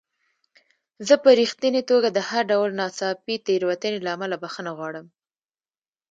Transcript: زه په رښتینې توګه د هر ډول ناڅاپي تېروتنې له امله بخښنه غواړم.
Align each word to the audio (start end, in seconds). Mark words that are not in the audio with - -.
زه 1.07 1.15
په 1.23 1.29
رښتینې 1.39 1.81
توګه 1.91 2.09
د 2.11 2.19
هر 2.29 2.43
ډول 2.51 2.69
ناڅاپي 2.81 3.35
تېروتنې 3.47 3.99
له 4.05 4.09
امله 4.15 4.35
بخښنه 4.43 4.71
غواړم. 4.77 5.05